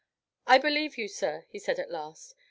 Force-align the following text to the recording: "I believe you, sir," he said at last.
"I 0.47 0.57
believe 0.57 0.97
you, 0.97 1.07
sir," 1.07 1.45
he 1.49 1.59
said 1.59 1.77
at 1.77 1.91
last. 1.91 2.33